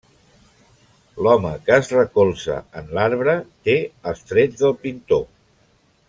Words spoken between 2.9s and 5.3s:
l'arbre té els trets del pintor.